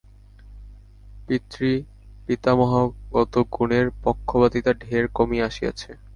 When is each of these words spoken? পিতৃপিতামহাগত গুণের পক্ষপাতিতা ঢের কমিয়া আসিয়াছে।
পিতৃপিতামহাগত 1.25 2.83
গুণের 3.53 3.85
পক্ষপাতিতা 4.03 4.71
ঢের 4.81 5.05
কমিয়া 5.17 5.45
আসিয়াছে। 5.45 5.89